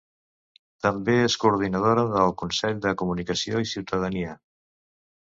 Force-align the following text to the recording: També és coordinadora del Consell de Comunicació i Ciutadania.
També 0.85 1.17
és 1.25 1.35
coordinadora 1.43 2.07
del 2.15 2.35
Consell 2.45 2.83
de 2.89 2.97
Comunicació 3.05 3.65
i 3.67 3.73
Ciutadania. 3.77 4.39